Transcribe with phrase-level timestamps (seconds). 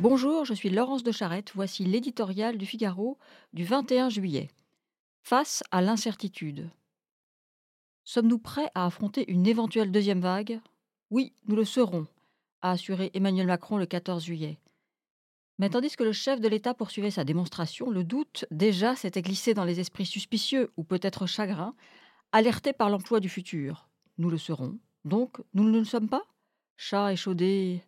[0.00, 1.52] Bonjour, je suis Laurence de Charette.
[1.54, 3.18] Voici l'éditorial du Figaro
[3.52, 4.48] du 21 juillet.
[5.22, 6.70] Face à l'incertitude.
[8.04, 10.58] Sommes-nous prêts à affronter une éventuelle deuxième vague?
[11.10, 12.06] Oui, nous le serons,
[12.62, 14.56] a assuré Emmanuel Macron le 14 juillet.
[15.58, 19.52] Mais tandis que le chef de l'État poursuivait sa démonstration, le doute déjà s'était glissé
[19.52, 21.74] dans les esprits suspicieux ou peut-être chagrins,
[22.32, 23.90] alertés par l'emploi du futur.
[24.16, 24.78] Nous le serons.
[25.04, 26.24] Donc, nous ne le sommes pas?
[26.78, 27.82] Chat échaudé,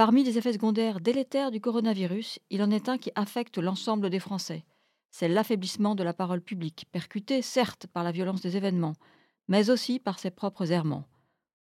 [0.00, 4.18] Parmi les effets secondaires délétères du coronavirus, il en est un qui affecte l'ensemble des
[4.18, 4.64] Français.
[5.10, 8.94] C'est l'affaiblissement de la parole publique, percuté certes par la violence des événements,
[9.46, 11.04] mais aussi par ses propres errements.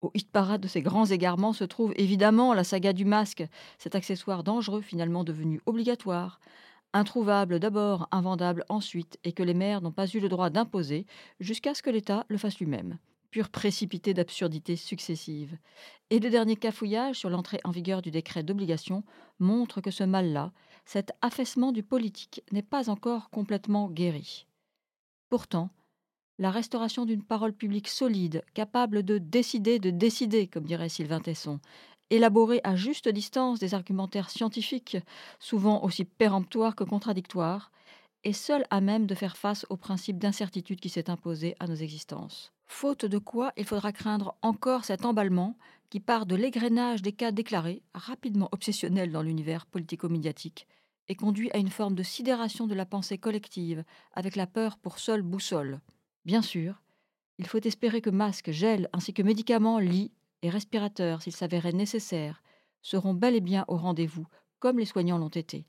[0.01, 3.43] Au hit-parade de ces grands égarements se trouve évidemment la saga du masque,
[3.79, 6.39] cet accessoire dangereux finalement devenu obligatoire,
[6.93, 11.07] introuvable d'abord, invendable ensuite, et que les maires n'ont pas eu le droit d'imposer
[11.39, 12.99] jusqu'à ce que l'État le fasse lui-même
[13.37, 15.59] pure précipité d'absurdités successives.
[16.09, 19.03] Et le dernier cafouillage sur l'entrée en vigueur du décret d'obligation
[19.37, 20.51] montre que ce mal-là,
[20.85, 24.47] cet affaissement du politique, n'est pas encore complètement guéri.
[25.29, 25.69] Pourtant,
[26.39, 31.59] la restauration d'une parole publique solide, capable de décider de décider, comme dirait Sylvain Tesson,
[32.09, 34.97] élaborer à juste distance des argumentaires scientifiques,
[35.37, 37.71] souvent aussi péremptoires que contradictoires,
[38.27, 41.75] est seule à même de faire face au principe d'incertitude qui s'est imposé à nos
[41.75, 42.51] existences.
[42.65, 45.57] Faute de quoi, il faudra craindre encore cet emballement
[45.89, 50.67] qui part de l'égrenage des cas déclarés, rapidement obsessionnel dans l'univers politico-médiatique,
[51.07, 54.99] et conduit à une forme de sidération de la pensée collective, avec la peur pour
[54.99, 55.79] seule boussole.
[56.25, 56.81] Bien sûr,
[57.37, 60.11] il faut espérer que masques, gel ainsi que médicaments, lits
[60.41, 62.43] et respirateurs, s'il s'avérait nécessaire,
[62.81, 64.27] seront bel et bien au rendez-vous,
[64.59, 65.65] comme les soignants l'ont été.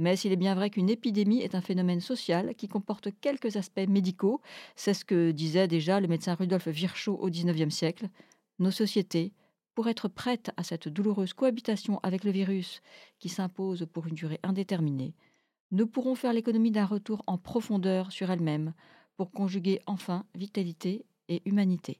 [0.00, 3.86] Mais s'il est bien vrai qu'une épidémie est un phénomène social qui comporte quelques aspects
[3.86, 4.40] médicaux,
[4.74, 8.08] c'est ce que disait déjà le médecin Rudolf Virchow au XIXe siècle,
[8.58, 9.34] nos sociétés,
[9.74, 12.80] pour être prêtes à cette douloureuse cohabitation avec le virus
[13.18, 15.12] qui s'impose pour une durée indéterminée,
[15.70, 18.72] ne pourront faire l'économie d'un retour en profondeur sur elles-mêmes
[19.18, 21.98] pour conjuguer enfin vitalité et humanité.